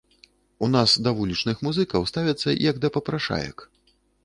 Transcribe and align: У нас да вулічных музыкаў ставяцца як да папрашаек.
У 0.67 0.69
нас 0.75 0.95
да 1.07 1.13
вулічных 1.19 1.61
музыкаў 1.69 2.09
ставяцца 2.13 2.57
як 2.71 2.83
да 2.87 2.93
папрашаек. 2.99 3.57